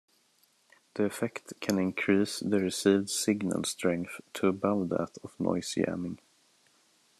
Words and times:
The 0.95 1.03
effect 1.03 1.61
can 1.61 1.77
increase 1.77 2.39
the 2.39 2.59
received 2.59 3.11
signal 3.11 3.63
strength 3.65 4.19
to 4.33 4.47
above 4.47 4.89
that 4.89 5.19
of 5.23 5.39
noise 5.39 5.75
jamming. 5.75 6.17